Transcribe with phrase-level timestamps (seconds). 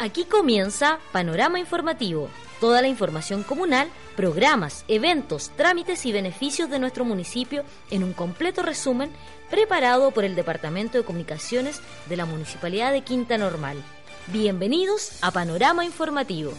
[0.00, 2.30] Aquí comienza Panorama Informativo.
[2.60, 8.62] Toda la información comunal, programas, eventos, trámites y beneficios de nuestro municipio en un completo
[8.62, 9.10] resumen
[9.50, 13.82] preparado por el Departamento de Comunicaciones de la Municipalidad de Quinta Normal.
[14.28, 16.52] Bienvenidos a Panorama Informativo.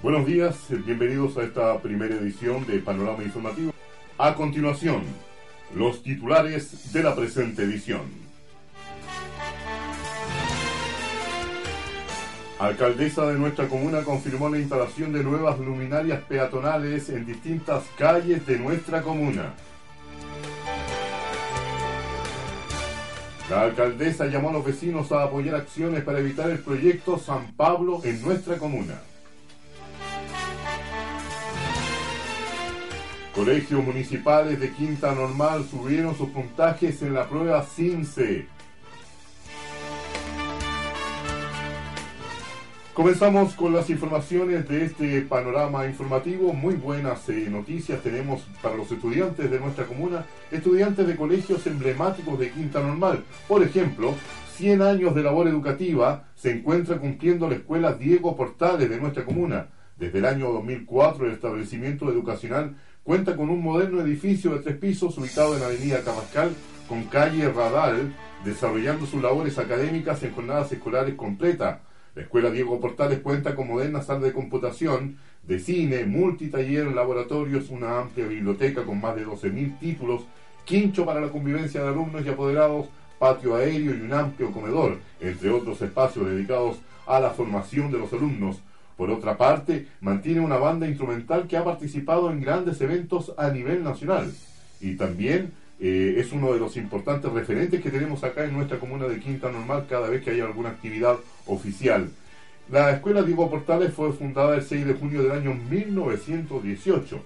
[0.00, 3.72] Buenos días, bienvenidos a esta primera edición de Panorama Informativo.
[4.16, 5.02] A continuación,
[5.74, 8.02] los titulares de la presente edición.
[12.60, 18.56] Alcaldesa de nuestra comuna confirmó la instalación de nuevas luminarias peatonales en distintas calles de
[18.56, 19.54] nuestra comuna.
[23.50, 28.00] La alcaldesa llamó a los vecinos a apoyar acciones para evitar el proyecto San Pablo
[28.04, 29.00] en nuestra comuna.
[33.34, 38.46] Colegios municipales de Quinta Normal subieron sus puntajes en la prueba CINCE.
[42.98, 46.52] Comenzamos con las informaciones de este panorama informativo.
[46.52, 52.40] Muy buenas eh, noticias tenemos para los estudiantes de nuestra comuna, estudiantes de colegios emblemáticos
[52.40, 53.22] de Quinta Normal.
[53.46, 54.14] Por ejemplo,
[54.56, 59.68] 100 años de labor educativa se encuentra cumpliendo la escuela Diego Portales de nuestra comuna.
[59.96, 62.74] Desde el año 2004 el establecimiento educacional
[63.08, 66.50] Cuenta con un moderno edificio de tres pisos ubicado en Avenida Camascal
[66.86, 68.14] con calle Radal,
[68.44, 71.78] desarrollando sus labores académicas en jornadas escolares completas.
[72.14, 77.98] La Escuela Diego Portales cuenta con moderna sala de computación, de cine, multitaller, laboratorios, una
[77.98, 80.26] amplia biblioteca con más de 12.000 títulos,
[80.66, 82.88] quincho para la convivencia de alumnos y apoderados,
[83.18, 86.76] patio aéreo y un amplio comedor, entre otros espacios dedicados
[87.06, 88.60] a la formación de los alumnos.
[88.98, 93.84] Por otra parte, mantiene una banda instrumental que ha participado en grandes eventos a nivel
[93.84, 94.32] nacional
[94.80, 99.06] y también eh, es uno de los importantes referentes que tenemos acá en nuestra comuna
[99.06, 101.16] de Quinta Normal cada vez que hay alguna actividad
[101.46, 102.10] oficial.
[102.72, 107.22] La Escuela Diego Portales fue fundada el 6 de junio del año 1918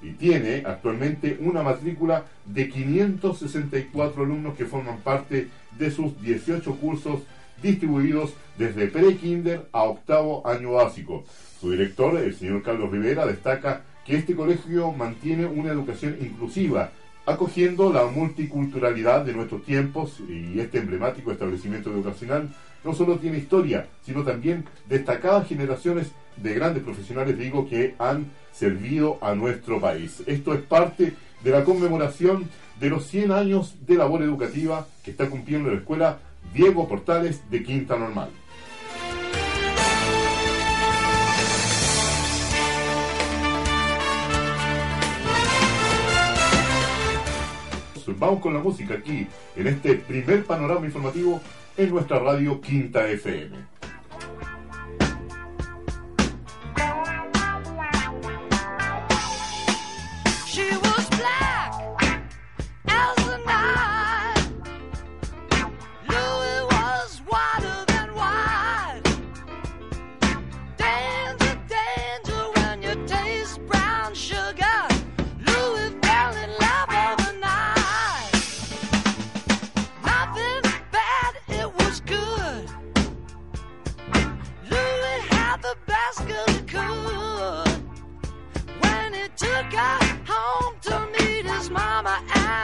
[0.00, 5.48] y tiene actualmente una matrícula de 564 alumnos que forman parte
[5.78, 7.20] de sus 18 cursos
[7.62, 11.24] distribuidos desde pre-kinder a octavo año básico.
[11.60, 16.90] Su director, el señor Carlos Rivera, destaca que este colegio mantiene una educación inclusiva,
[17.26, 22.50] acogiendo la multiculturalidad de nuestros tiempos y este emblemático establecimiento educacional
[22.84, 29.18] no solo tiene historia, sino también destacadas generaciones de grandes profesionales, digo, que han servido
[29.22, 30.22] a nuestro país.
[30.26, 32.48] Esto es parte de la conmemoración
[32.78, 36.18] de los 100 años de labor educativa que está cumpliendo la escuela
[36.52, 38.30] Diego Portales de Quinta Normal.
[48.18, 49.26] Vamos con la música aquí,
[49.56, 51.40] en este primer panorama informativo
[51.76, 53.73] en nuestra radio Quinta FM.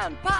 [0.00, 0.39] pam.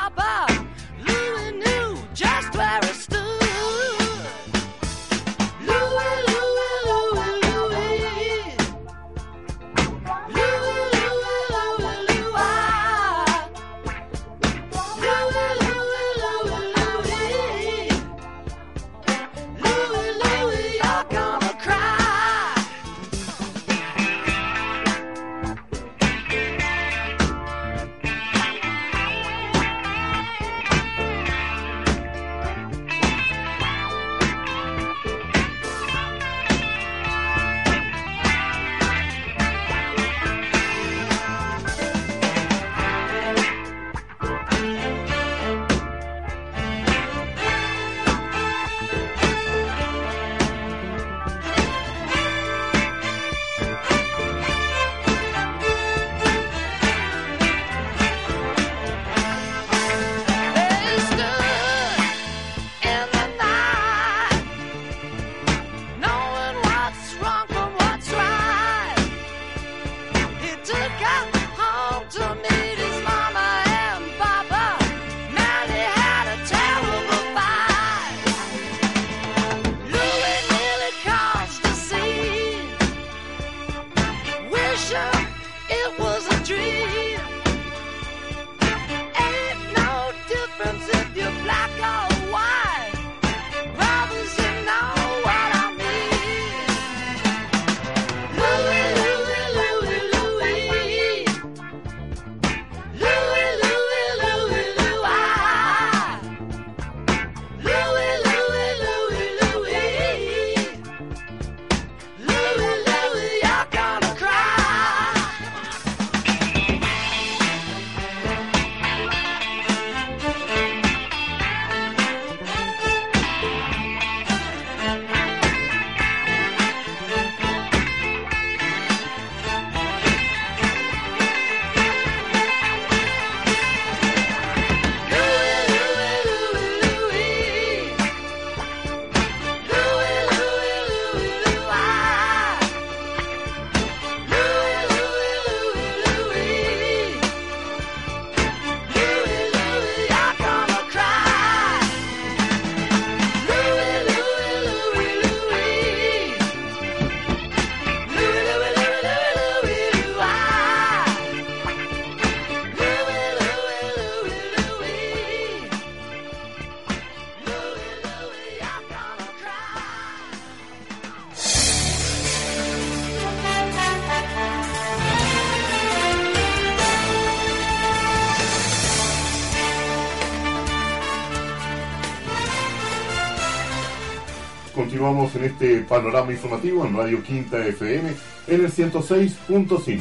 [185.11, 188.11] Continuamos en este panorama informativo en Radio Quinta FM
[188.47, 189.99] en el 106.5.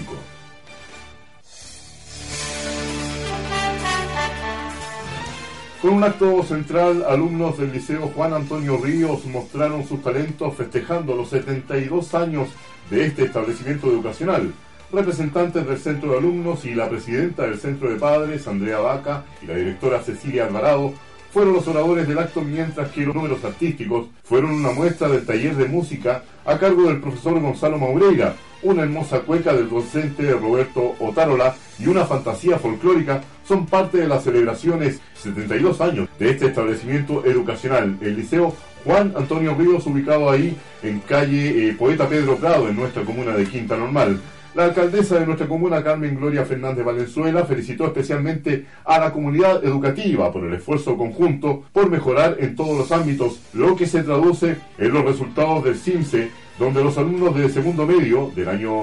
[5.82, 11.30] Con un acto central, alumnos del Liceo Juan Antonio Ríos mostraron sus talentos festejando los
[11.30, 12.50] 72 años
[12.92, 14.54] de este establecimiento educacional.
[14.92, 19.48] Representantes del Centro de Alumnos y la presidenta del Centro de Padres, Andrea Vaca, y
[19.48, 20.94] la directora Cecilia Alvarado,
[21.32, 25.56] fueron los oradores del acto, mientras que los números artísticos fueron una muestra del taller
[25.56, 31.56] de música a cargo del profesor Gonzalo Maureira, una hermosa cueca del docente Roberto Otárola
[31.78, 37.98] y una fantasía folclórica son parte de las celebraciones 72 años de este establecimiento educacional,
[38.02, 38.54] el Liceo
[38.86, 43.46] Juan Antonio Ríos, ubicado ahí en calle eh, Poeta Pedro Prado, en nuestra comuna de
[43.46, 44.20] Quinta Normal.
[44.60, 50.34] La alcaldesa de nuestra comuna, Carmen Gloria Fernández Valenzuela, felicitó especialmente a la comunidad educativa
[50.34, 54.92] por el esfuerzo conjunto por mejorar en todos los ámbitos, lo que se traduce en
[54.92, 58.74] los resultados del CIMSE, donde los alumnos de segundo medio del año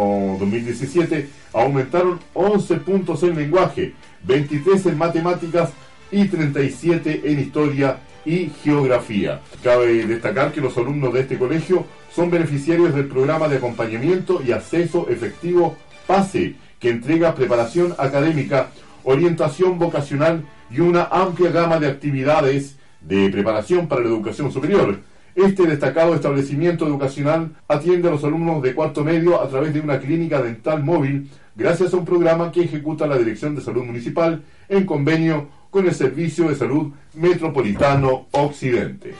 [0.41, 3.93] 2017 aumentaron 11 puntos en lenguaje,
[4.25, 5.73] 23 en matemáticas
[6.11, 9.43] y 37 en historia y geografía.
[9.63, 11.85] Cabe destacar que los alumnos de este colegio
[12.17, 18.71] son beneficiarios del programa de acompañamiento y acceso efectivo PASE, que entrega preparación académica,
[19.05, 24.99] orientación vocacional y una amplia gama de actividades de preparación para la educación superior.
[25.35, 30.01] Este destacado establecimiento educacional atiende a los alumnos de cuarto medio a través de una
[30.01, 34.87] clínica dental móvil gracias a un programa que ejecuta la Dirección de Salud Municipal en
[34.87, 39.13] convenio con el Servicio de Salud Metropolitano Occidente.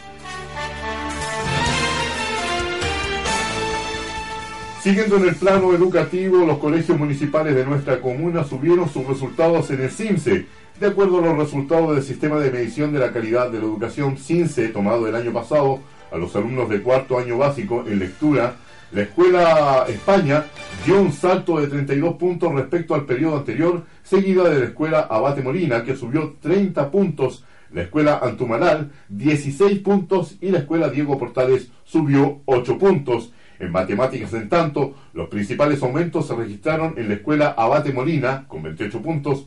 [4.87, 9.81] Siguiendo en el plano educativo, los colegios municipales de nuestra comuna subieron sus resultados en
[9.81, 10.47] el CIMSE.
[10.79, 14.17] De acuerdo a los resultados del sistema de medición de la calidad de la educación
[14.17, 15.81] CINSE tomado el año pasado
[16.13, 18.55] a los alumnos de cuarto año básico en lectura,
[18.93, 20.45] la Escuela España
[20.85, 25.43] dio un salto de 32 puntos respecto al periodo anterior, seguida de la Escuela Abate
[25.43, 31.73] Molina, que subió 30 puntos, la Escuela Antumanal 16 puntos y la Escuela Diego Portales
[31.85, 33.33] subió 8 puntos.
[33.59, 38.63] En matemáticas, en tanto, los principales aumentos se registraron en la escuela Abate Molina, con
[38.63, 39.47] 28 puntos,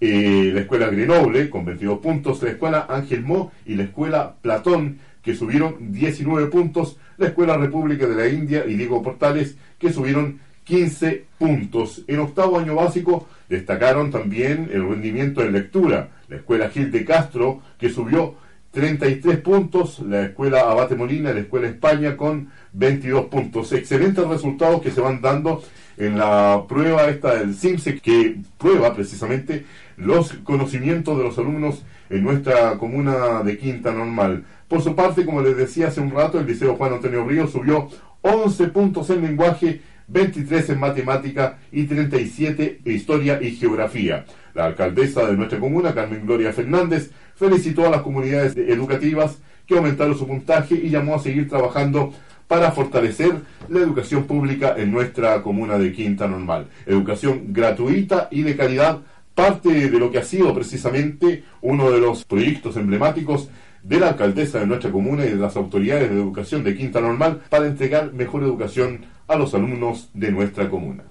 [0.00, 4.98] eh, la escuela Grenoble, con 22 puntos, la escuela Ángel Mo y la escuela Platón,
[5.22, 10.40] que subieron 19 puntos, la escuela República de la India y Diego Portales, que subieron
[10.64, 12.04] 15 puntos.
[12.06, 17.62] En octavo año básico destacaron también el rendimiento en lectura, la escuela Gil de Castro,
[17.78, 18.34] que subió
[18.70, 23.72] 33 puntos, la escuela Abate Molina, la escuela España con 22 puntos.
[23.72, 25.62] Excelentes resultados que se van dando
[25.96, 29.64] en la prueba esta del CIMSE que prueba precisamente
[29.96, 34.44] los conocimientos de los alumnos en nuestra comuna de Quinta Normal.
[34.68, 37.88] Por su parte, como les decía hace un rato, el Liceo Juan Antonio Río subió
[38.22, 44.24] 11 puntos en lenguaje, 23 en matemática y 37 en historia y geografía.
[44.54, 50.18] La alcaldesa de nuestra comuna, Carmen Gloria Fernández, felicitó a las comunidades educativas que aumentaron
[50.18, 52.12] su puntaje y llamó a seguir trabajando
[52.48, 53.36] para fortalecer
[53.68, 56.66] la educación pública en nuestra comuna de Quinta Normal.
[56.86, 58.98] Educación gratuita y de calidad,
[59.34, 63.50] parte de lo que ha sido precisamente uno de los proyectos emblemáticos
[63.82, 67.42] de la alcaldesa de nuestra comuna y de las autoridades de educación de Quinta Normal
[67.48, 71.04] para entregar mejor educación a los alumnos de nuestra comuna.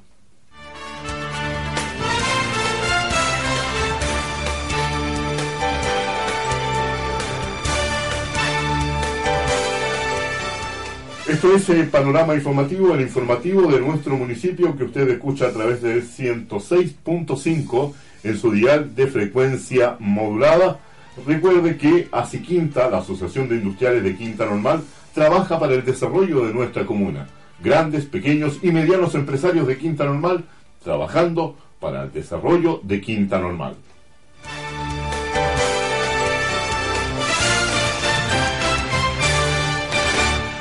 [11.28, 15.82] Esto es el panorama informativo, el informativo de nuestro municipio que usted escucha a través
[15.82, 17.94] del 106.5
[18.24, 20.80] en su dial de frecuencia modulada.
[21.26, 26.46] Recuerde que ASI Quinta, la Asociación de Industriales de Quinta Normal, trabaja para el desarrollo
[26.46, 27.28] de nuestra comuna.
[27.62, 30.46] Grandes, pequeños y medianos empresarios de Quinta Normal
[30.82, 33.76] trabajando para el desarrollo de Quinta Normal.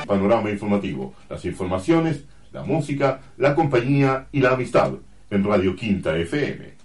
[0.07, 4.93] Panorama informativo, las informaciones, la música, la compañía y la amistad
[5.31, 6.77] en Radio Quinta FM.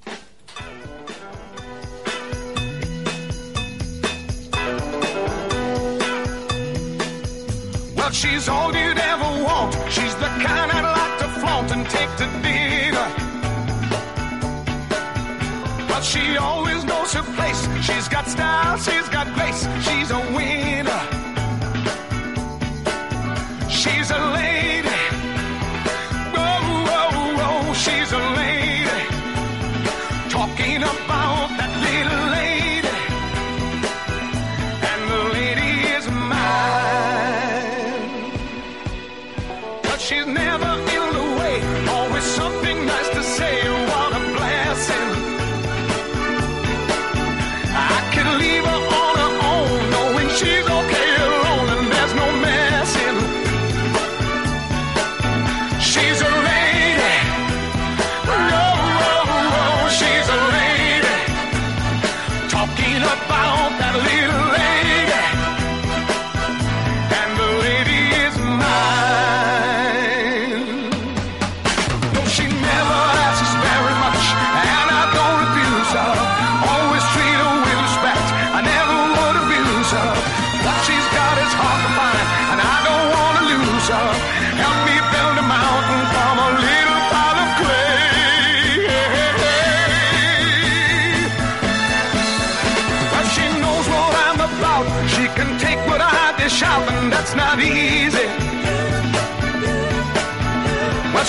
[7.96, 9.74] Well, she's all you'd ever want.
[9.90, 13.08] She's the kind I'd like to flaunt and take to dinner.
[15.88, 17.68] But she always knows her place.
[17.86, 19.68] She's got style, she's got grace.
[19.86, 21.21] She's a winner.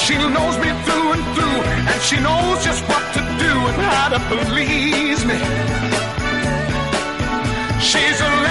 [0.02, 1.58] She knows me through and through,
[1.90, 5.38] and she knows just what to do and how to please me.
[7.80, 8.41] She's a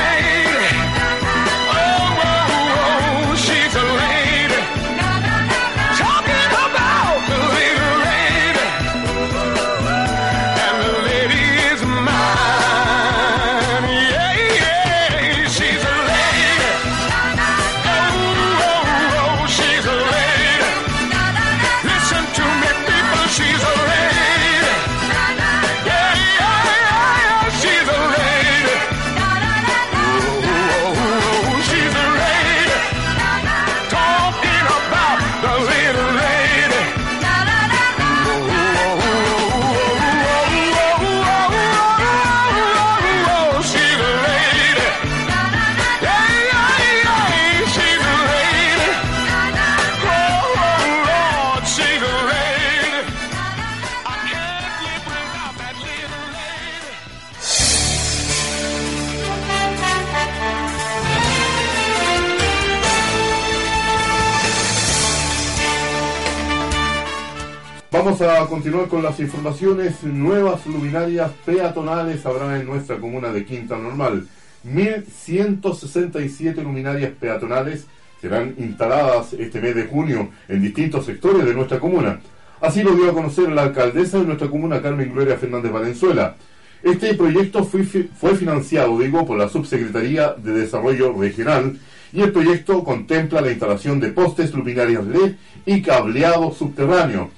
[68.11, 70.03] Vamos a continuar con las informaciones.
[70.03, 74.27] Nuevas luminarias peatonales habrá en nuestra comuna de Quinta Normal.
[74.67, 77.85] 1.167 luminarias peatonales
[78.19, 82.19] serán instaladas este mes de junio en distintos sectores de nuestra comuna.
[82.59, 86.35] Así lo dio a conocer la alcaldesa de nuestra comuna, Carmen Gloria Fernández Valenzuela.
[86.83, 91.79] Este proyecto fue, fue financiado, digo, por la Subsecretaría de Desarrollo Regional
[92.11, 97.31] y el proyecto contempla la instalación de postes luminarias LED y cableado subterráneo.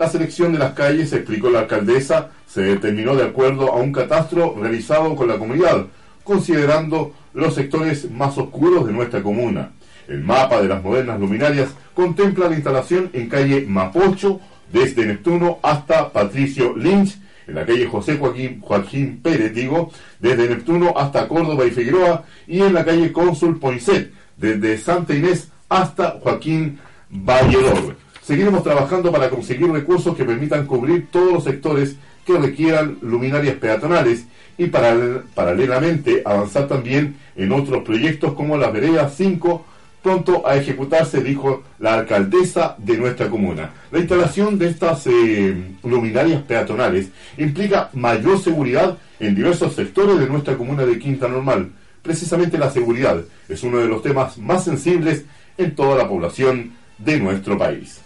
[0.00, 4.56] La selección de las calles, explicó la alcaldesa, se determinó de acuerdo a un catastro
[4.58, 5.88] realizado con la comunidad,
[6.24, 9.72] considerando los sectores más oscuros de nuestra comuna.
[10.08, 14.40] El mapa de las modernas luminarias contempla la instalación en calle Mapocho,
[14.72, 19.52] desde Neptuno hasta Patricio Lynch, en la calle José Joaquín, Pérez,
[20.18, 25.50] desde Neptuno hasta Córdoba y Figueroa, y en la calle Cónsul Poinsett, desde Santa Inés
[25.68, 26.78] hasta Joaquín
[27.10, 27.96] Valledor.
[28.30, 34.24] Seguiremos trabajando para conseguir recursos que permitan cubrir todos los sectores que requieran luminarias peatonales
[34.56, 39.66] y paral- paralelamente avanzar también en otros proyectos como la Vereda 5,
[40.00, 43.72] pronto a ejecutarse, dijo la alcaldesa de nuestra comuna.
[43.90, 50.56] La instalación de estas eh, luminarias peatonales implica mayor seguridad en diversos sectores de nuestra
[50.56, 51.72] comuna de Quinta Normal.
[52.00, 55.24] Precisamente la seguridad es uno de los temas más sensibles
[55.58, 58.02] en toda la población de nuestro país.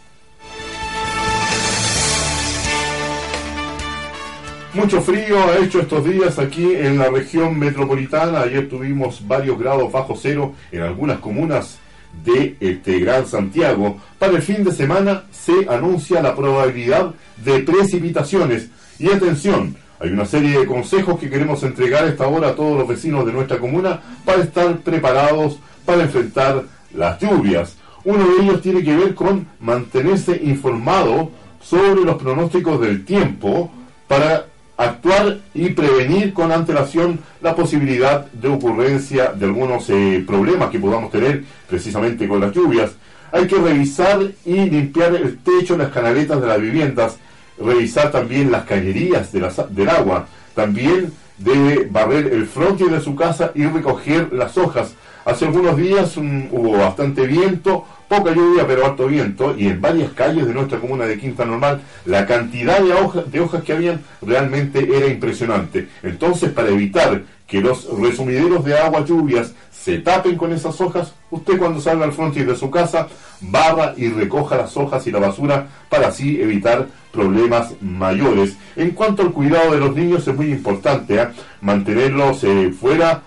[4.74, 8.40] Mucho frío ha hecho estos días aquí en la región metropolitana.
[8.40, 11.78] Ayer tuvimos varios grados bajo cero en algunas comunas
[12.24, 13.98] de este Gran Santiago.
[14.18, 18.68] Para el fin de semana se anuncia la probabilidad de precipitaciones.
[18.98, 22.88] Y atención, hay una serie de consejos que queremos entregar esta hora a todos los
[22.88, 27.76] vecinos de nuestra comuna para estar preparados para enfrentar las lluvias.
[28.02, 33.70] Uno de ellos tiene que ver con mantenerse informado sobre los pronósticos del tiempo
[34.08, 40.80] para actuar y prevenir con antelación la posibilidad de ocurrencia de algunos eh, problemas que
[40.80, 42.92] podamos tener precisamente con las lluvias.
[43.32, 47.16] Hay que revisar y limpiar el techo, las canaletas de las viviendas,
[47.58, 50.26] revisar también las cañerías del agua.
[50.54, 54.94] También debe barrer el frontis de su casa y recoger las hojas.
[55.24, 60.46] Hace algunos días hubo bastante viento, poca lluvia pero alto viento y en varias calles
[60.46, 65.88] de nuestra comuna de Quinta Normal la cantidad de hojas que habían realmente era impresionante.
[66.02, 71.58] Entonces para evitar que los resumideros de agua lluvias se tapen con esas hojas, usted
[71.58, 73.08] cuando salga al frontis de su casa
[73.40, 78.56] barra y recoja las hojas y la basura para así evitar problemas mayores.
[78.76, 81.28] En cuanto al cuidado de los niños es muy importante ¿eh?
[81.62, 83.22] mantenerlos eh, fuera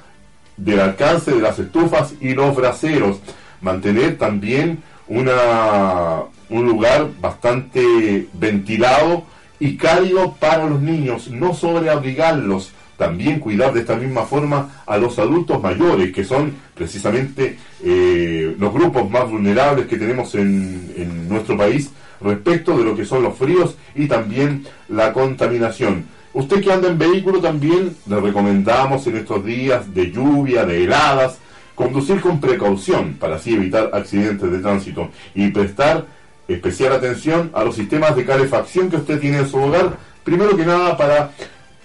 [0.57, 3.19] del alcance de las estufas y los braseros.
[3.61, 9.23] Mantener también una, un lugar bastante ventilado
[9.59, 11.29] y cálido para los niños.
[11.29, 17.57] No sobreabrigarlos también cuidar de esta misma forma a los adultos mayores, que son precisamente
[17.83, 23.05] eh, los grupos más vulnerables que tenemos en, en nuestro país respecto de lo que
[23.05, 26.05] son los fríos y también la contaminación.
[26.33, 31.39] Usted que anda en vehículo también le recomendamos en estos días de lluvia, de heladas,
[31.73, 36.05] conducir con precaución para así evitar accidentes de tránsito y prestar
[36.47, 40.65] especial atención a los sistemas de calefacción que usted tiene en su hogar, primero que
[40.65, 41.31] nada para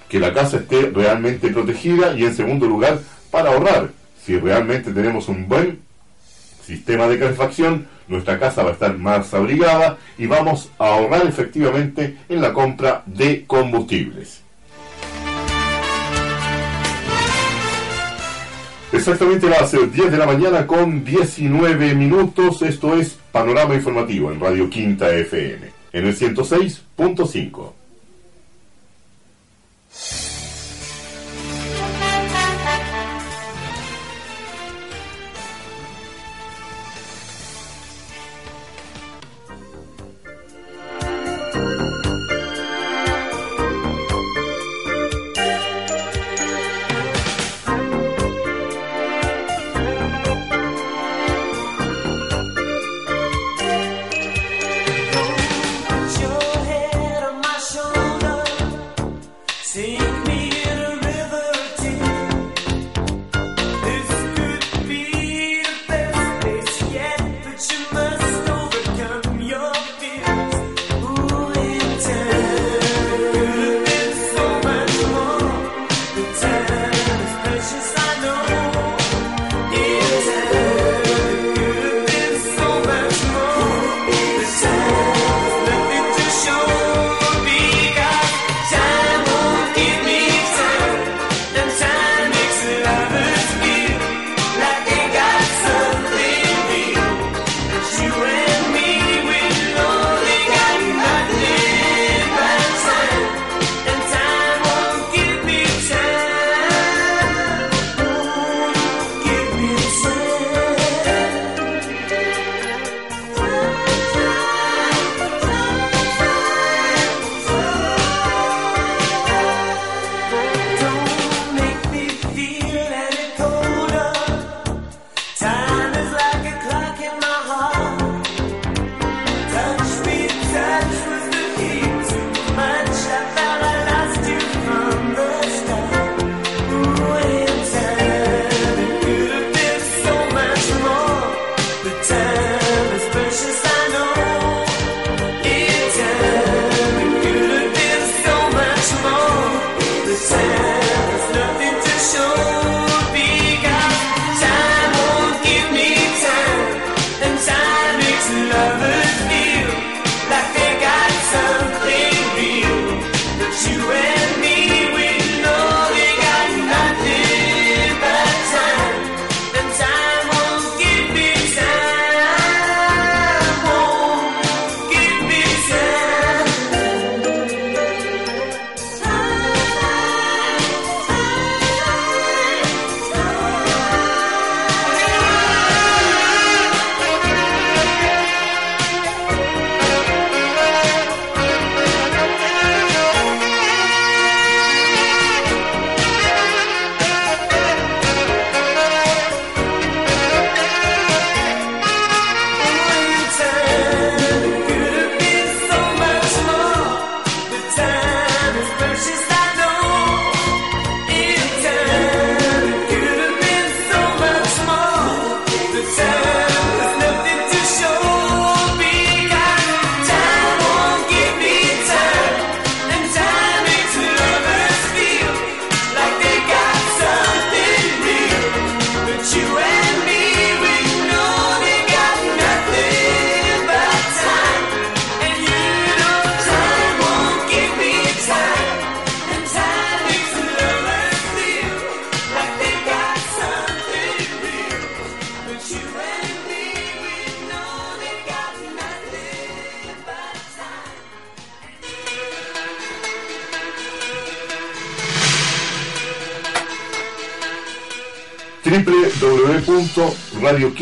[0.08, 3.00] que la casa esté realmente protegida y en segundo lugar
[3.30, 3.90] para ahorrar.
[4.24, 5.80] Si realmente tenemos un buen
[6.64, 12.16] sistema de calefacción, nuestra casa va a estar más abrigada y vamos a ahorrar efectivamente
[12.28, 14.42] en la compra de combustibles.
[18.92, 22.60] Exactamente las 10 de la mañana con 19 minutos.
[22.60, 27.81] Esto es Panorama Informativo en Radio Quinta FM, en el 106.5.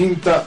[0.01, 0.47] quinta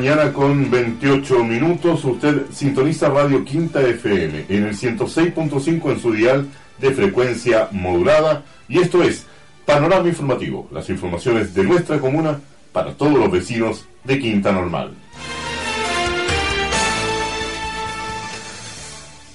[0.00, 2.02] mañana con 28 minutos.
[2.06, 8.42] Usted sintoniza Radio Quinta FM en el 106.5 en su dial de frecuencia modulada.
[8.66, 9.26] Y esto es
[9.66, 12.40] Panorama Informativo, las informaciones de nuestra comuna
[12.72, 14.94] para todos los vecinos de Quinta Normal.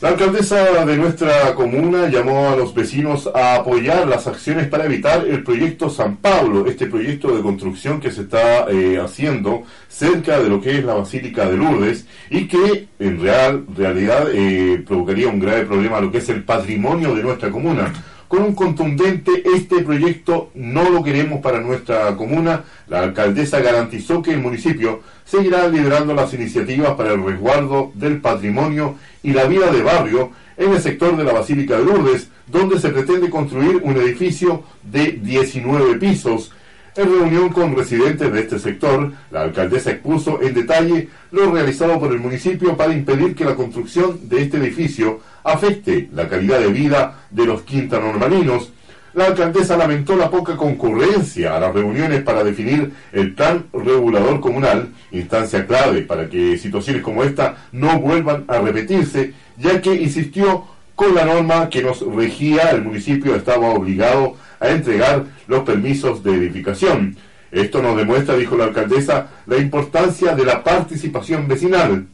[0.05, 5.25] La alcaldesa de nuestra comuna llamó a los vecinos a apoyar las acciones para evitar
[5.27, 10.47] el proyecto San Pablo, este proyecto de construcción que se está eh, haciendo cerca de
[10.47, 15.39] lo que es la Basílica de Lourdes y que en real, realidad eh, provocaría un
[15.39, 17.91] grave problema a lo que es el patrimonio de nuestra comuna.
[18.35, 22.65] Con un contundente, este proyecto no lo queremos para nuestra comuna.
[22.89, 28.95] La alcaldesa garantizó que el municipio seguirá liderando las iniciativas para el resguardo del patrimonio
[29.23, 32.89] y la vida de barrio en el sector de la Basílica de Lourdes, donde se
[32.89, 36.51] pretende construir un edificio de 19 pisos.
[36.97, 42.13] En reunión con residentes de este sector, la alcaldesa expuso en detalle lo realizado por
[42.13, 47.25] el municipio para impedir que la construcción de este edificio afecte la calidad de vida
[47.31, 48.71] de los quintanormalinos.
[49.13, 54.93] La alcaldesa lamentó la poca concurrencia a las reuniones para definir el plan regulador comunal,
[55.11, 60.63] instancia clave para que situaciones como esta no vuelvan a repetirse, ya que insistió
[60.95, 66.35] con la norma que nos regía, el municipio estaba obligado a entregar los permisos de
[66.35, 67.17] edificación.
[67.51, 72.05] Esto nos demuestra, dijo la alcaldesa, la importancia de la participación vecinal.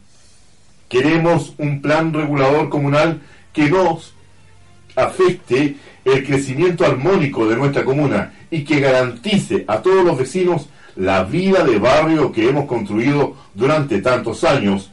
[0.87, 3.21] Queremos un plan regulador comunal
[3.53, 4.13] que nos
[4.95, 11.23] afecte el crecimiento armónico de nuestra comuna y que garantice a todos los vecinos la
[11.23, 14.91] vida de barrio que hemos construido durante tantos años.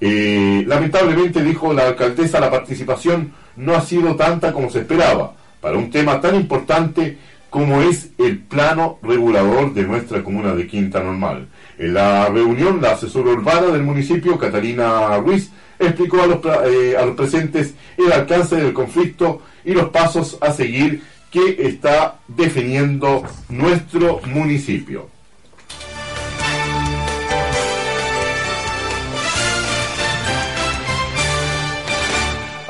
[0.00, 5.78] Eh, lamentablemente, dijo la alcaldesa, la participación no ha sido tanta como se esperaba para
[5.78, 7.16] un tema tan importante
[7.48, 11.46] como es el plano regulador de nuestra comuna de Quinta Normal.
[11.78, 17.72] En la reunión, la asesora urbana del municipio, Catalina Ruiz, explicó a los, eh, presentes
[17.96, 25.08] el alcance del conflicto y los pasos a seguir que está definiendo nuestro municipio.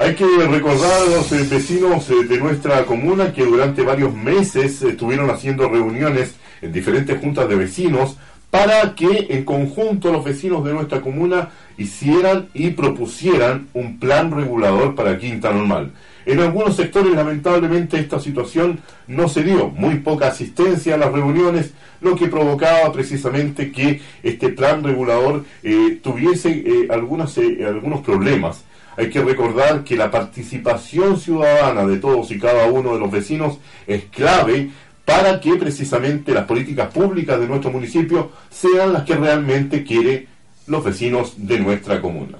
[0.04, 4.82] Hay que recordar a los eh, vecinos eh, de nuestra comuna que durante varios meses
[4.82, 8.18] estuvieron haciendo reuniones en diferentes juntas de vecinos
[8.50, 14.94] para que en conjunto los vecinos de nuestra comuna hicieran y propusieran un plan regulador
[14.94, 15.92] para Quinta Normal.
[16.26, 21.72] En algunos sectores lamentablemente esta situación no se dio, muy poca asistencia a las reuniones,
[22.02, 28.64] lo que provocaba precisamente que este plan regulador eh, tuviese algunos problemas.
[28.96, 33.58] Hay que recordar que la participación ciudadana de todos y cada uno de los vecinos
[33.86, 34.70] es clave
[35.04, 40.26] para que precisamente las políticas públicas de nuestro municipio sean las que realmente quieren
[40.66, 42.38] los vecinos de nuestra comuna.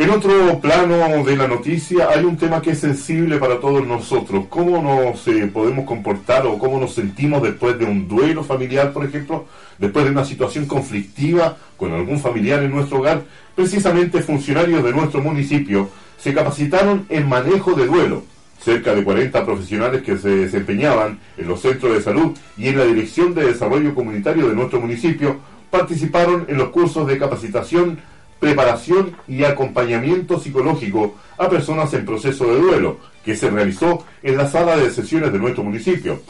[0.00, 4.46] En otro plano de la noticia hay un tema que es sensible para todos nosotros.
[4.48, 9.04] ¿Cómo nos eh, podemos comportar o cómo nos sentimos después de un duelo familiar, por
[9.04, 9.44] ejemplo?
[9.76, 13.24] Después de una situación conflictiva con algún familiar en nuestro hogar.
[13.54, 18.22] Precisamente funcionarios de nuestro municipio se capacitaron en manejo de duelo.
[18.58, 22.86] Cerca de 40 profesionales que se desempeñaban en los centros de salud y en la
[22.86, 27.98] Dirección de Desarrollo Comunitario de nuestro municipio participaron en los cursos de capacitación
[28.40, 34.48] preparación y acompañamiento psicológico a personas en proceso de duelo, que se realizó en la
[34.48, 36.20] sala de sesiones de nuestro municipio.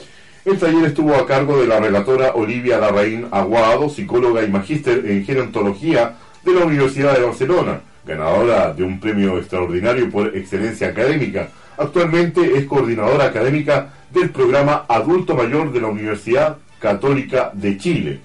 [0.44, 5.25] El taller estuvo a cargo de la relatora Olivia Larraín Aguado, psicóloga y magíster en
[5.25, 11.51] gerontología de la Universidad de Barcelona, ganadora de un premio extraordinario por excelencia académica.
[11.77, 18.20] Actualmente es coordinadora académica del programa Adulto Mayor de la Universidad Católica de Chile.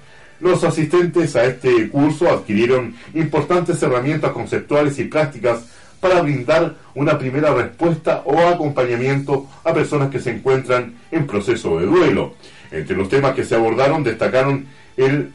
[0.45, 5.65] Los asistentes a este curso adquirieron importantes herramientas conceptuales y prácticas
[5.99, 11.87] para brindar una primera respuesta o acompañamiento a personas que se encuentran en proceso de
[11.87, 12.35] duelo.
[12.69, 15.31] Entre los temas que se abordaron destacaron el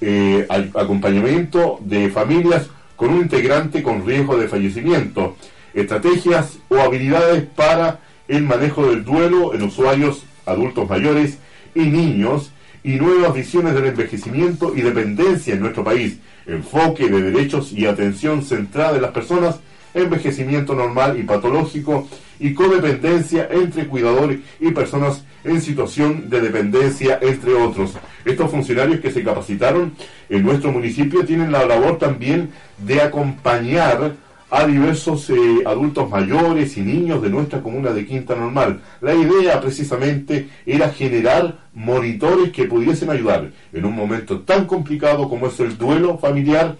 [0.00, 5.36] eh, acompañamiento de familias con un integrante con riesgo de fallecimiento,
[5.74, 11.38] estrategias o habilidades para el manejo del duelo en usuarios adultos mayores
[11.72, 12.50] y niños,
[12.82, 18.42] y nuevas visiones del envejecimiento y dependencia en nuestro país, enfoque de derechos y atención
[18.42, 19.60] centrada en las personas,
[19.94, 27.54] envejecimiento normal y patológico y codependencia entre cuidadores y personas en situación de dependencia, entre
[27.54, 27.92] otros.
[28.24, 29.94] Estos funcionarios que se capacitaron
[30.28, 34.14] en nuestro municipio tienen la labor también de acompañar
[34.50, 35.34] a diversos eh,
[35.64, 38.80] adultos mayores y niños de nuestra comuna de Quinta Normal.
[39.00, 45.46] La idea precisamente era generar monitores que pudiesen ayudar en un momento tan complicado como
[45.46, 46.76] es el duelo familiar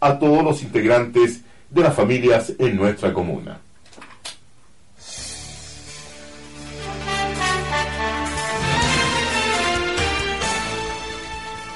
[0.00, 3.58] a todos los integrantes de las familias en nuestra comuna.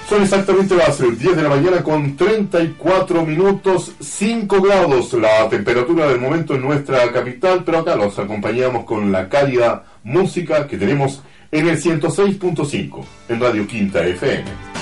[0.08, 6.08] Son exactamente las eh, 10 de la mañana con 34 minutos 5 grados la temperatura
[6.08, 11.22] del momento en nuestra capital, pero acá los acompañamos con la cálida música que tenemos
[11.52, 14.77] en el 106.5 en Radio Quinta FM.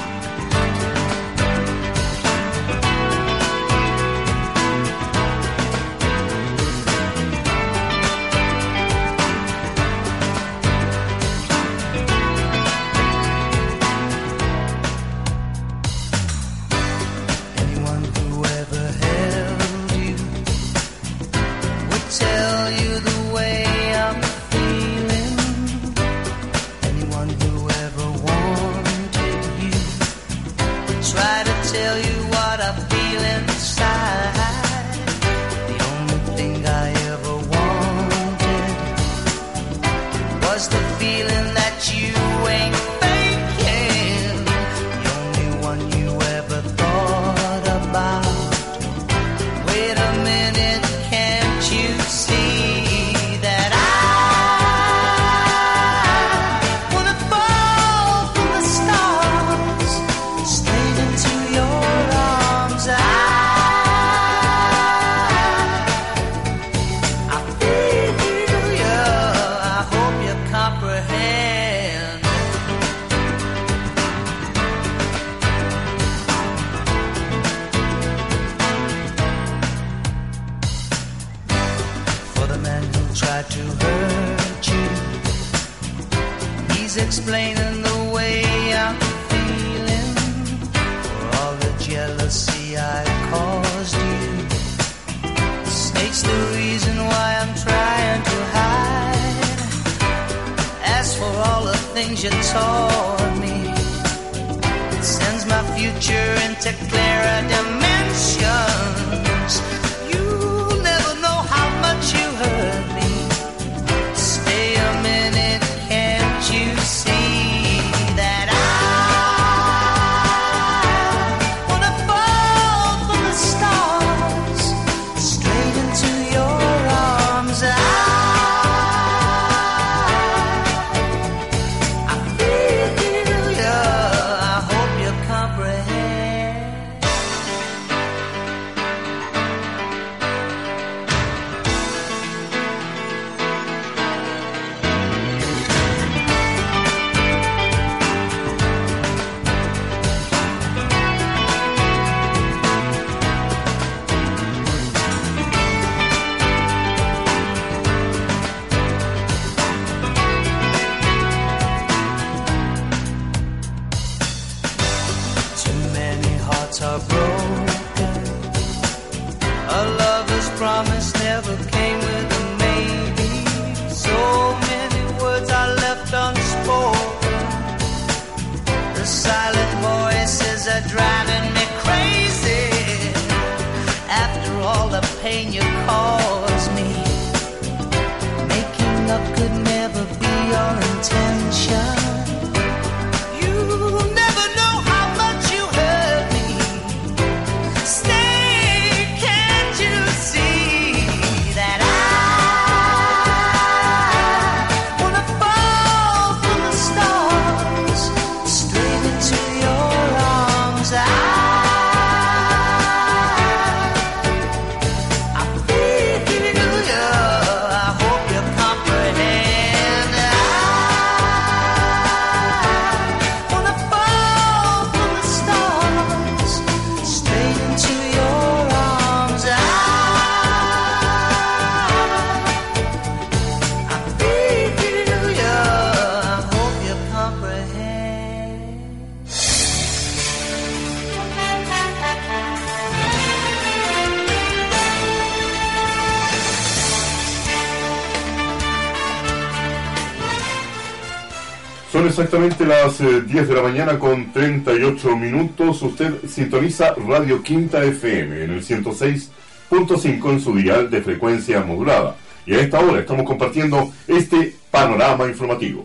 [252.18, 255.82] exactamente las eh, 10 de la mañana con 38 minutos.
[255.82, 262.16] Usted sintoniza Radio Quinta FM en el 106.5 en su dial de frecuencia modulada.
[262.46, 265.84] Y a esta hora estamos compartiendo este panorama informativo.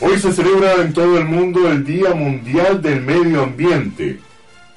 [0.00, 4.20] Hoy se celebra en todo el mundo el Día Mundial del Medio Ambiente.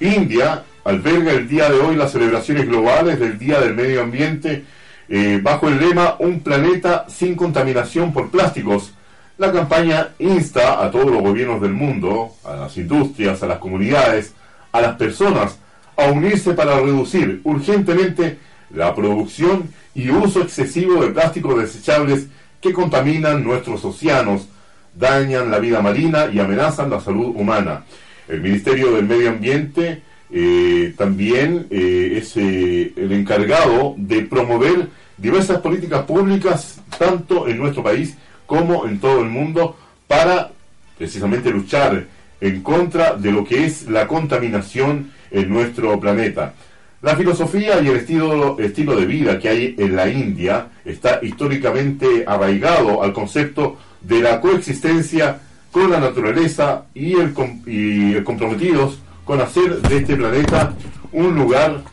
[0.01, 4.66] India alberga el día de hoy las celebraciones globales del Día del Medio Ambiente
[5.10, 8.93] eh, bajo el lema Un planeta sin contaminación por plásticos.
[9.38, 14.34] La campaña insta a todos los gobiernos del mundo, a las industrias, a las comunidades,
[14.72, 15.57] a las personas,
[15.97, 18.38] a unirse para reducir urgentemente
[18.70, 22.28] la producción y uso excesivo de plásticos desechables
[22.62, 24.47] que contaminan nuestros océanos,
[24.93, 27.86] dañan la vida marina y amenazan la salud humana.
[28.28, 35.59] El Ministerio del Medio Ambiente eh, también eh, es eh, el encargado de promover diversas
[35.59, 38.15] políticas públicas, tanto en nuestro país
[38.45, 39.75] como en todo el mundo,
[40.07, 40.51] para
[40.97, 42.05] precisamente luchar
[42.41, 46.53] en contra de lo que es la contaminación en nuestro planeta.
[47.01, 52.25] La filosofía y el estilo, estilo de vida que hay en la India está históricamente
[52.27, 55.39] arraigado al concepto de la coexistencia
[55.71, 57.34] con la naturaleza y el,
[57.65, 58.99] y el comprometidos
[59.30, 60.73] con hacer de este planeta
[61.11, 61.84] un lugar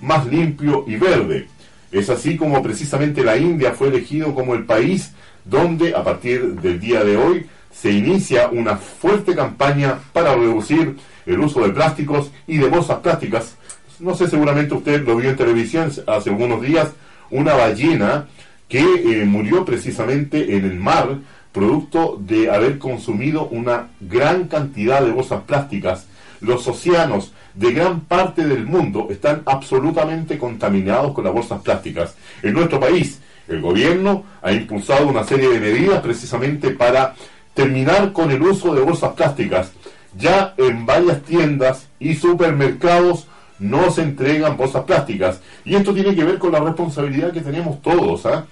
[0.00, 1.46] más limpio y verde.
[1.92, 5.12] Es así como precisamente la India fue elegido como el país
[5.44, 10.96] donde a partir del día de hoy se inicia una fuerte campaña para reducir
[11.26, 13.54] el uso de plásticos y de bolsas plásticas.
[14.00, 16.88] No sé, seguramente usted lo vio en televisión hace algunos días,
[17.30, 18.26] una ballena
[18.68, 21.18] que eh, murió precisamente en el mar
[21.52, 26.08] producto de haber consumido una gran cantidad de bolsas plásticas.
[26.44, 32.14] Los océanos de gran parte del mundo están absolutamente contaminados con las bolsas plásticas.
[32.42, 37.14] En nuestro país, el gobierno ha impulsado una serie de medidas precisamente para
[37.54, 39.72] terminar con el uso de bolsas plásticas.
[40.18, 43.26] Ya en varias tiendas y supermercados
[43.58, 45.40] no se entregan bolsas plásticas.
[45.64, 48.44] Y esto tiene que ver con la responsabilidad que tenemos todos, ¿ah?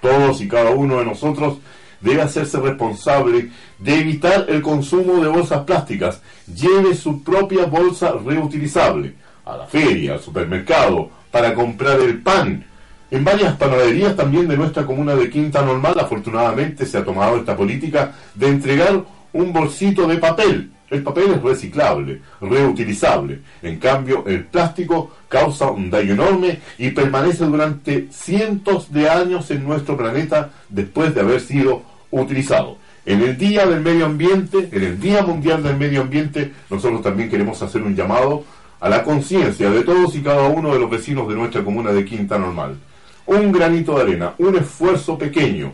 [0.00, 1.58] todos y cada uno de nosotros
[2.02, 6.20] debe hacerse responsable de evitar el consumo de bolsas plásticas.
[6.46, 12.64] Lleve su propia bolsa reutilizable a la feria, al supermercado, para comprar el pan.
[13.10, 17.56] En varias panaderías también de nuestra comuna de Quinta Normal, afortunadamente se ha tomado esta
[17.56, 20.70] política de entregar un bolsito de papel.
[20.92, 23.40] El papel es reciclable, reutilizable.
[23.62, 29.64] En cambio, el plástico causa un daño enorme y permanece durante cientos de años en
[29.64, 31.82] nuestro planeta después de haber sido
[32.20, 32.76] utilizado.
[33.04, 37.28] En el Día del Medio Ambiente, en el Día Mundial del Medio Ambiente, nosotros también
[37.28, 38.44] queremos hacer un llamado
[38.78, 42.04] a la conciencia de todos y cada uno de los vecinos de nuestra comuna de
[42.04, 42.76] Quinta Normal.
[43.26, 45.72] Un granito de arena, un esfuerzo pequeño,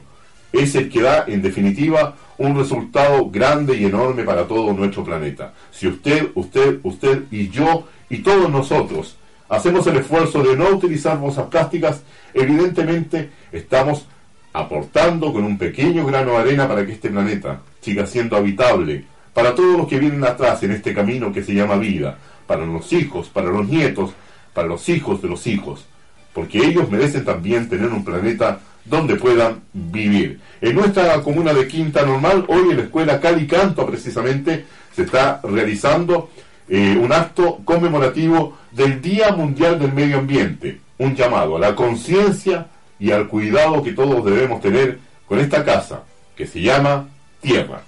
[0.52, 5.52] es el que da, en definitiva, un resultado grande y enorme para todo nuestro planeta.
[5.70, 9.16] Si usted, usted, usted y yo y todos nosotros
[9.48, 12.02] hacemos el esfuerzo de no utilizar bolsas plásticas,
[12.34, 14.06] evidentemente estamos
[14.52, 19.04] aportando con un pequeño grano de arena para que este planeta siga siendo habitable
[19.38, 22.92] para todos los que vienen atrás en este camino que se llama vida, para los
[22.92, 24.10] hijos, para los nietos,
[24.52, 25.86] para los hijos de los hijos,
[26.32, 30.40] porque ellos merecen también tener un planeta donde puedan vivir.
[30.60, 35.40] En nuestra comuna de Quinta Normal, hoy en la escuela Cali Canto precisamente se está
[35.44, 36.30] realizando
[36.68, 42.66] eh, un acto conmemorativo del Día Mundial del Medio Ambiente, un llamado a la conciencia
[42.98, 46.02] y al cuidado que todos debemos tener con esta casa
[46.36, 47.08] que se llama
[47.40, 47.82] Tierra.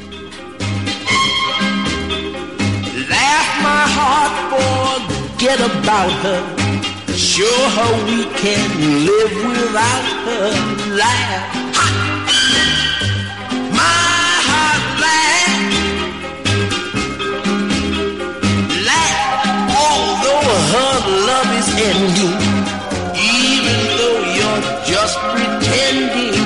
[3.97, 6.41] Heart, forget about her.
[7.15, 8.67] Show her we can
[9.07, 10.47] live without her.
[11.01, 11.43] Laugh.
[13.79, 14.19] My
[14.49, 15.63] heart laugh.
[18.89, 19.27] Laugh.
[19.85, 20.95] Although her
[21.29, 22.37] love is ending,
[23.39, 26.44] even though you're just pretending.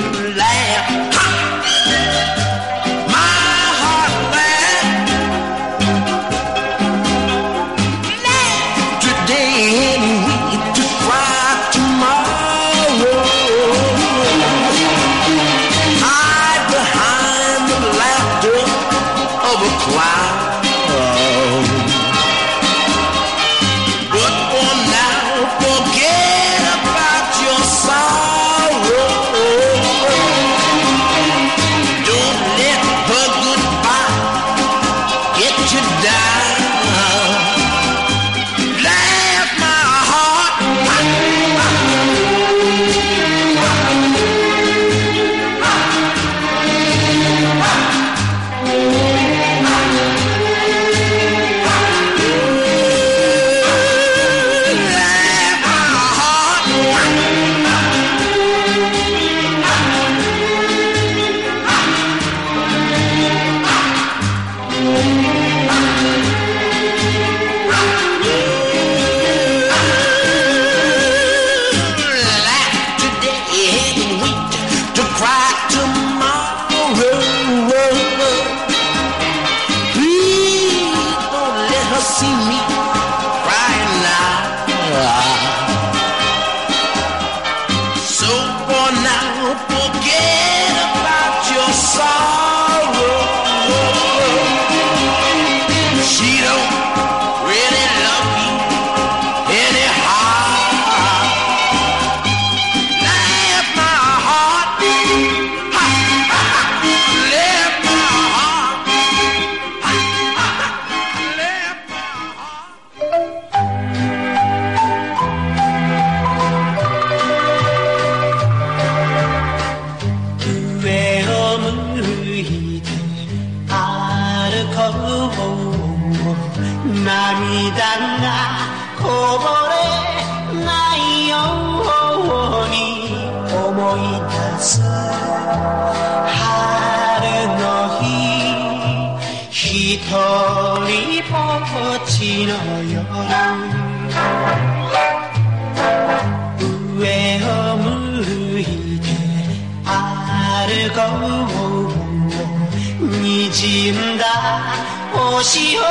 [155.77, 155.81] を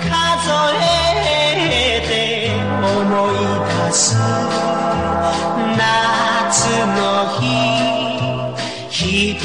[0.00, 2.10] 数えて
[2.80, 3.34] 思い
[3.88, 4.16] 出す
[5.76, 6.56] 夏
[6.96, 7.00] の
[7.40, 7.44] 日
[8.88, 9.36] 一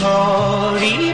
[0.79, 1.10] 人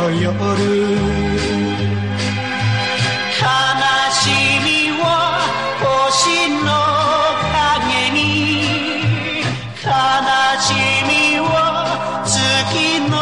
[0.00, 0.32] の夜悲
[4.12, 4.24] し
[4.64, 5.02] みを
[5.84, 6.68] 星の
[7.52, 8.18] 影に
[9.84, 9.92] 悲
[10.58, 10.72] し
[11.06, 11.42] みを
[12.24, 12.32] 月
[13.10, 13.12] の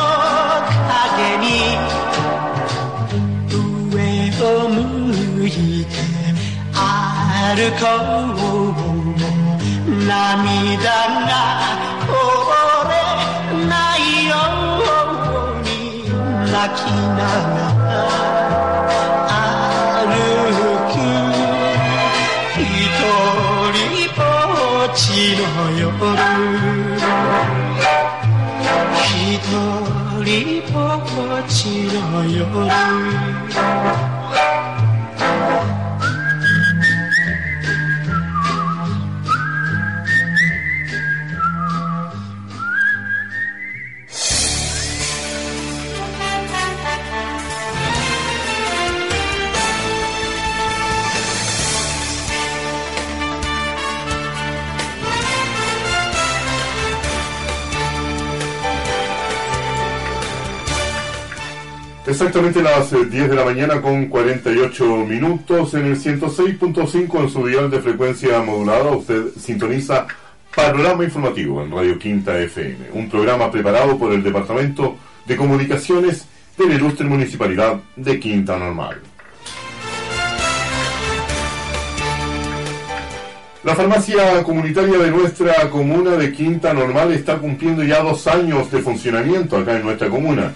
[0.89, 1.47] 影に
[3.91, 3.95] 上
[4.45, 4.77] を向
[5.47, 5.51] い
[5.85, 5.91] て
[6.73, 6.79] 歩
[7.81, 7.83] こ
[9.87, 11.18] う涙が
[30.29, 33.38] 미워 지나요
[62.21, 67.47] Exactamente las eh, 10 de la mañana con 48 minutos en el 106.5 en su
[67.47, 68.91] dial de frecuencia modulada.
[68.91, 70.05] Usted sintoniza
[70.53, 74.97] Panorama Informativo en Radio Quinta FM, un programa preparado por el Departamento
[75.27, 79.01] de Comunicaciones de la Ilustre Municipalidad de Quinta Normal.
[83.63, 88.83] La farmacia comunitaria de nuestra comuna de Quinta Normal está cumpliendo ya dos años de
[88.83, 90.53] funcionamiento acá en nuestra comuna.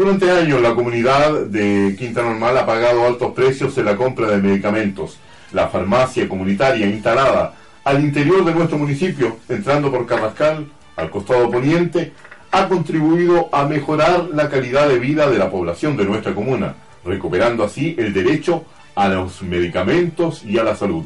[0.00, 4.38] Durante años la comunidad de Quinta Normal ha pagado altos precios en la compra de
[4.38, 5.18] medicamentos.
[5.52, 12.14] La farmacia comunitaria instalada al interior de nuestro municipio, entrando por Carrascal, al costado poniente,
[12.50, 17.62] ha contribuido a mejorar la calidad de vida de la población de nuestra comuna, recuperando
[17.62, 21.04] así el derecho a los medicamentos y a la salud.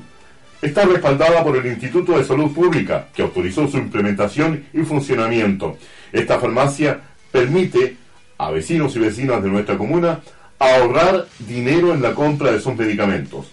[0.62, 5.78] Está respaldada por el Instituto de Salud Pública, que autorizó su implementación y funcionamiento.
[6.12, 7.00] Esta farmacia
[7.32, 8.03] permite
[8.38, 10.20] a vecinos y vecinas de nuestra comuna
[10.58, 13.46] ahorrar dinero en la compra de sus medicamentos.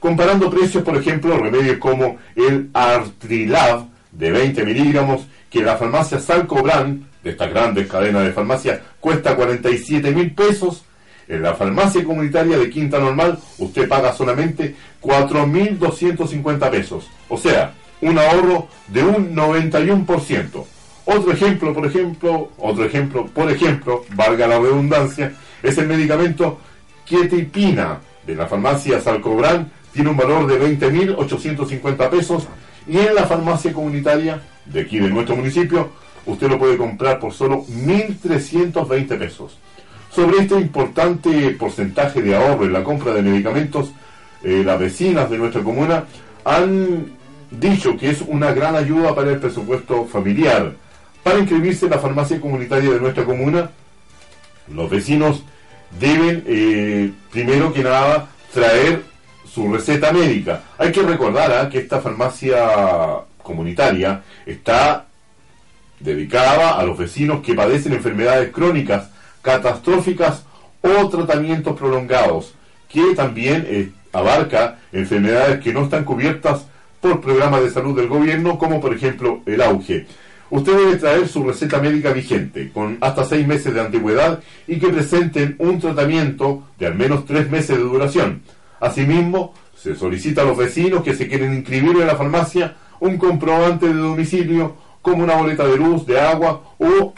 [0.00, 7.06] Comparando precios, por ejemplo, remedios como el Artrilab de 20 miligramos, que la farmacia Salcobran,
[7.22, 10.84] de esta grandes cadena de farmacias, cuesta 47 mil pesos,
[11.26, 17.06] en la farmacia comunitaria de Quinta Normal usted paga solamente 4.250 pesos.
[17.28, 20.64] O sea, un ahorro de un 91%.
[21.10, 25.32] Otro ejemplo, por ejemplo, otro ejemplo, por ejemplo, valga la redundancia,
[25.62, 26.58] es el medicamento
[27.06, 32.46] Quietipina de la farmacia Salcobran, tiene un valor de 20.850 pesos
[32.86, 35.88] y en la farmacia comunitaria de aquí de nuestro municipio
[36.26, 39.56] usted lo puede comprar por solo 1.320 pesos.
[40.10, 43.92] Sobre este importante porcentaje de ahorro en la compra de medicamentos,
[44.44, 46.04] eh, las vecinas de nuestra comuna
[46.44, 47.06] han
[47.50, 50.74] dicho que es una gran ayuda para el presupuesto familiar.
[51.28, 53.70] Para inscribirse en la farmacia comunitaria de nuestra comuna,
[54.72, 55.44] los vecinos
[56.00, 59.02] deben, eh, primero que nada, traer
[59.44, 60.62] su receta médica.
[60.78, 62.66] Hay que recordar ah, que esta farmacia
[63.42, 65.04] comunitaria está
[66.00, 69.10] dedicada a los vecinos que padecen enfermedades crónicas,
[69.42, 70.46] catastróficas
[70.80, 72.54] o tratamientos prolongados,
[72.88, 76.64] que también eh, abarca enfermedades que no están cubiertas
[77.02, 80.06] por programas de salud del gobierno, como por ejemplo el auge.
[80.50, 84.88] Usted debe traer su receta médica vigente, con hasta seis meses de antigüedad y que
[84.88, 88.42] presenten un tratamiento de al menos tres meses de duración.
[88.80, 93.86] Asimismo, se solicita a los vecinos que se quieren inscribir en la farmacia un comprobante
[93.86, 97.14] de domicilio como una boleta de luz, de agua o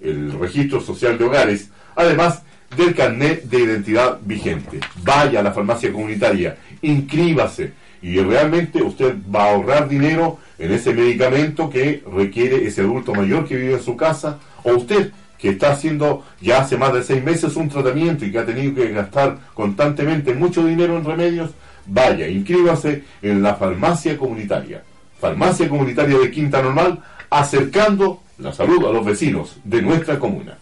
[0.00, 2.42] el registro social de hogares, además
[2.76, 4.80] del carnet de identidad vigente.
[5.02, 7.72] Vaya a la farmacia comunitaria, inscríbase
[8.02, 13.46] y realmente usted va a ahorrar dinero en ese medicamento que requiere ese adulto mayor
[13.46, 17.22] que vive en su casa o usted que está haciendo ya hace más de seis
[17.22, 21.50] meses un tratamiento y que ha tenido que gastar constantemente mucho dinero en remedios,
[21.86, 24.82] vaya, inscríbase en la farmacia comunitaria.
[25.20, 30.58] Farmacia comunitaria de Quinta Normal, acercando la salud a los vecinos de nuestra comuna.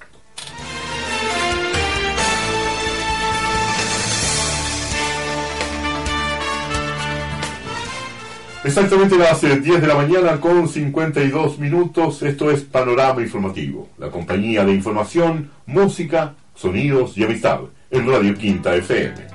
[8.65, 12.23] Exactamente las eh, 10 de la mañana con 52 minutos.
[12.23, 18.77] Esto es Panorama Informativo, la compañía de información, música, sonidos y amistad en Radio Quinta
[18.77, 19.32] FM.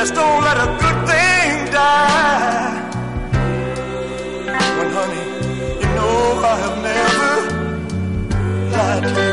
[0.00, 2.90] Just don't let a good thing die.
[4.46, 5.24] Well, honey,
[5.78, 7.32] you know I have never
[8.72, 9.29] lied to you.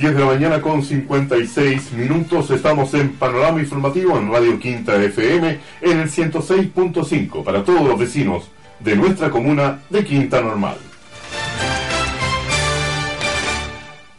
[0.00, 5.58] 10 de la mañana con 56 minutos estamos en Panorama Informativo en Radio Quinta FM
[5.82, 10.78] en el 106.5 para todos los vecinos de nuestra comuna de Quinta Normal.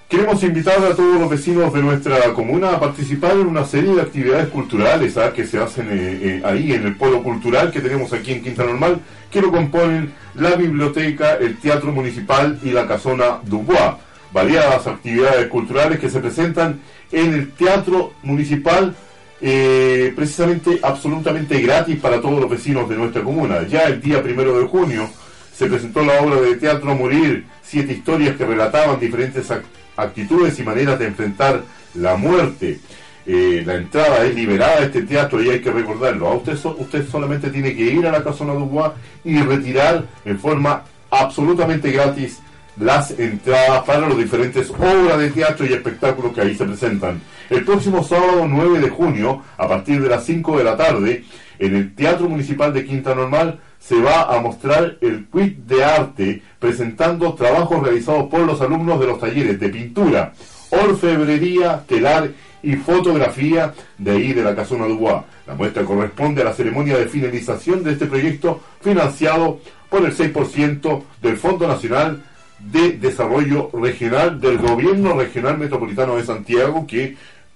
[0.08, 4.02] Queremos invitar a todos los vecinos de nuestra comuna a participar en una serie de
[4.02, 5.34] actividades culturales ¿ah?
[5.34, 8.66] que se hacen eh, eh, ahí en el polo cultural que tenemos aquí en Quinta
[8.66, 9.00] Normal,
[9.32, 14.11] que lo componen la biblioteca, el teatro municipal y la casona Dubois.
[14.34, 16.80] Variadas actividades culturales que se presentan
[17.12, 18.96] en el teatro municipal,
[19.42, 23.68] eh, precisamente absolutamente gratis para todos los vecinos de nuestra comuna.
[23.68, 25.10] Ya el día primero de junio
[25.54, 29.64] se presentó la obra de teatro Morir, siete historias que relataban diferentes ac-
[29.98, 31.64] actitudes y maneras de enfrentar
[31.96, 32.80] la muerte.
[33.26, 36.34] Eh, la entrada es liberada a este teatro y hay que recordarlo.
[36.36, 41.92] Usted, usted solamente tiene que ir a la Casona Dubois y retirar en forma absolutamente
[41.92, 42.40] gratis
[42.78, 47.22] las entradas para las diferentes obras de teatro y espectáculos que ahí se presentan.
[47.50, 51.26] El próximo sábado 9 de junio, a partir de las 5 de la tarde,
[51.60, 56.42] en el Teatro Municipal de Quinta Normal, se va a mostrar el quiz de arte
[56.60, 60.34] presentando trabajos realizados por los alumnos de los talleres de pintura,
[60.70, 62.30] orfebrería, telar
[62.64, 65.24] y fotografía de ahí de la Casona Dubois.
[65.48, 69.60] La muestra corresponde a la ceremonia de finalización de este proyecto financiado
[69.90, 72.24] por el 6% del Fondo Nacional
[72.72, 77.16] de Desarrollo Regional del Gobierno Regional Metropolitano de Santiago, que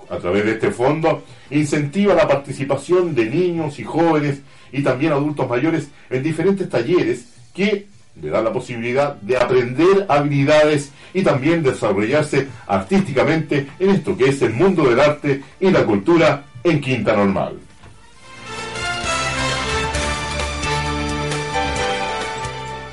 [0.09, 4.41] a través de este fondo incentiva la participación de niños y jóvenes
[4.71, 7.87] y también adultos mayores en diferentes talleres que
[8.21, 14.41] le dan la posibilidad de aprender habilidades y también desarrollarse artísticamente en esto que es
[14.41, 17.64] el mundo del arte y la cultura en Quinta Normal.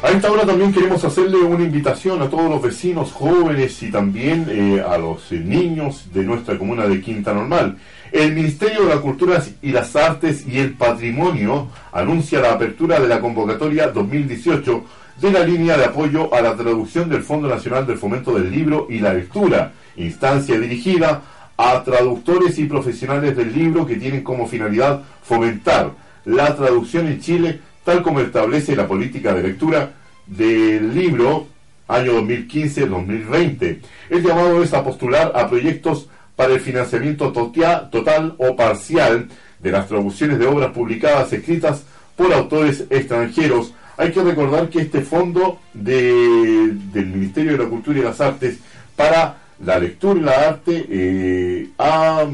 [0.03, 4.47] A esta hora también queremos hacerle una invitación a todos los vecinos jóvenes y también
[4.51, 7.79] eh, a los eh, niños de nuestra comuna de Quinta Normal.
[8.11, 13.07] El Ministerio de la Cultura y las Artes y el Patrimonio anuncia la apertura de
[13.07, 14.85] la convocatoria 2018
[15.21, 18.89] de la línea de apoyo a la traducción del Fondo Nacional del Fomento del Libro
[18.91, 21.23] y la Lectura, instancia dirigida
[21.57, 25.93] a traductores y profesionales del libro que tienen como finalidad fomentar
[26.25, 29.93] la traducción en Chile tal como establece la política de lectura
[30.27, 31.47] del libro
[31.89, 33.79] año 2015-2020.
[34.11, 39.29] El llamado es a postular a proyectos para el financiamiento total o parcial
[39.61, 41.85] de las traducciones de obras publicadas escritas
[42.17, 43.75] por autores extranjeros.
[43.97, 48.59] Hay que recordar que este fondo de- del Ministerio de la Cultura y las Artes
[48.97, 52.25] para la lectura y la arte eh, ha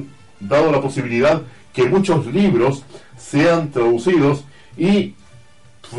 [0.40, 1.42] dado la posibilidad
[1.72, 2.84] que muchos libros
[3.18, 4.44] sean traducidos
[4.76, 5.14] y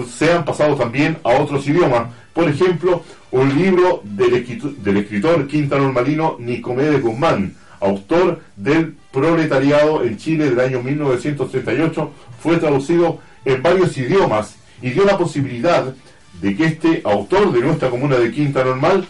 [0.10, 2.08] sean pasados también a otros idiomas.
[2.34, 10.18] Por ejemplo, un libro del, escritu- del escritor quintanormalino Nicomedes Guzmán, autor del Proletariado en
[10.18, 12.12] Chile del año 1938,
[12.42, 15.94] fue traducido en varios idiomas y dio la posibilidad
[16.42, 19.08] de que este autor de nuestra comuna de Quinta Normal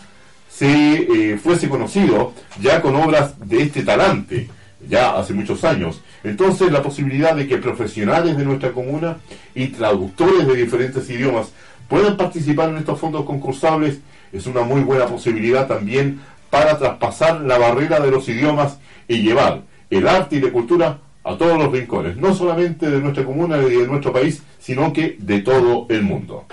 [0.49, 0.95] se
[1.33, 4.49] eh, fuese conocido ya con obras de este talante,
[4.87, 6.01] ya hace muchos años.
[6.23, 9.17] Entonces la posibilidad de que profesionales de nuestra comuna
[9.55, 11.51] y traductores de diferentes idiomas
[11.87, 13.99] puedan participar en estos fondos concursables
[14.31, 19.63] es una muy buena posibilidad también para traspasar la barrera de los idiomas y llevar
[19.89, 23.69] el arte y la cultura a todos los rincones, no solamente de nuestra comuna y
[23.71, 26.45] de nuestro país, sino que de todo el mundo.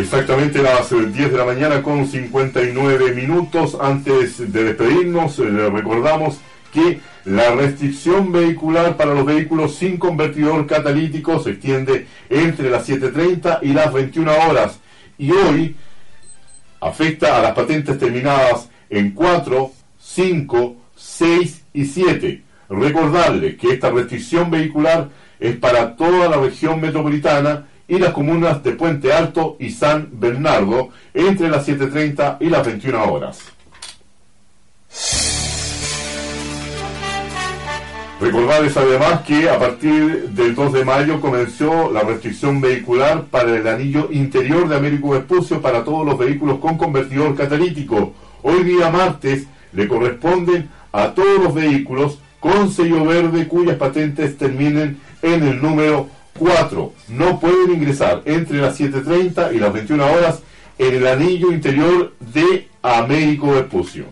[0.00, 3.76] Exactamente las eh, 10 de la mañana con 59 minutos.
[3.78, 6.40] Antes de despedirnos, eh, recordamos
[6.72, 13.58] que la restricción vehicular para los vehículos sin convertidor catalítico se extiende entre las 7.30
[13.60, 14.80] y las 21 horas.
[15.18, 15.76] Y hoy
[16.80, 22.42] afecta a las patentes terminadas en 4, 5, 6 y 7.
[22.70, 28.70] Recordarles que esta restricción vehicular es para toda la región metropolitana y las comunas de
[28.72, 33.40] Puente Alto y San Bernardo entre las 7.30 y las 21 horas.
[38.20, 43.66] Recordarles además que a partir del 2 de mayo comenzó la restricción vehicular para el
[43.66, 48.12] anillo interior de Américo Vespucio para todos los vehículos con convertidor catalítico.
[48.42, 55.00] Hoy día martes le corresponden a todos los vehículos con sello verde cuyas patentes terminen
[55.22, 56.92] en el número 4.
[57.08, 60.40] No pueden ingresar entre las 7.30 y las 21 horas
[60.78, 64.06] en el anillo interior de Américo Vespucio.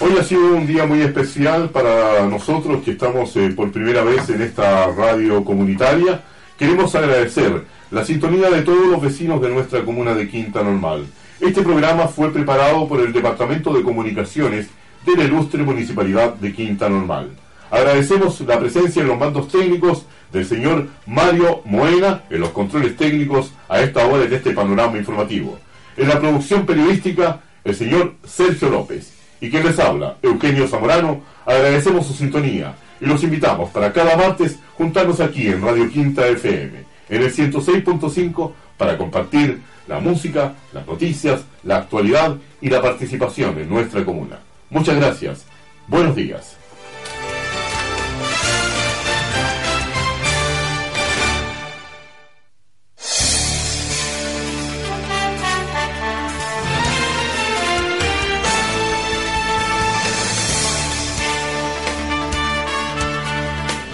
[0.00, 4.30] Hoy ha sido un día muy especial para nosotros que estamos eh, por primera vez
[4.30, 6.22] en esta radio comunitaria.
[6.58, 11.04] Queremos agradecer la sintonía de todos los vecinos de nuestra comuna de Quinta Normal.
[11.46, 14.66] Este programa fue preparado por el Departamento de Comunicaciones
[15.06, 17.30] de la ilustre Municipalidad de Quinta Normal.
[17.70, 23.52] Agradecemos la presencia en los mandos técnicos del señor Mario Moena en los controles técnicos
[23.68, 25.56] a esta hora de este panorama informativo.
[25.96, 29.12] En la producción periodística, el señor Sergio López.
[29.40, 34.58] Y quien les habla, Eugenio Zamorano, agradecemos su sintonía y los invitamos para cada martes
[34.76, 41.42] juntarnos aquí en Radio Quinta FM, en el 106.5, para compartir la música, las noticias,
[41.62, 44.38] la actualidad y la participación en nuestra comuna.
[44.70, 45.46] Muchas gracias.
[45.86, 46.56] Buenos días.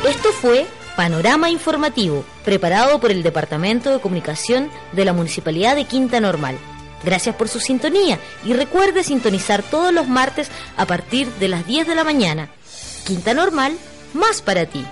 [0.05, 0.67] Esto fue
[0.97, 6.59] Panorama Informativo, preparado por el Departamento de Comunicación de la Municipalidad de Quinta Normal.
[7.03, 11.89] Gracias por su sintonía y recuerde sintonizar todos los martes a partir de las 10
[11.89, 12.49] de la mañana.
[13.05, 13.77] Quinta Normal,
[14.13, 14.85] más para ti.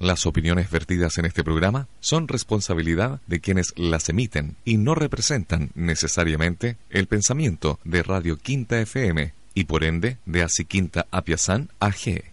[0.00, 5.72] Las opiniones vertidas en este programa son responsabilidad de quienes las emiten y no representan
[5.74, 12.30] necesariamente el pensamiento de Radio Quinta FM y por ende de Así Quinta Apiazán AG.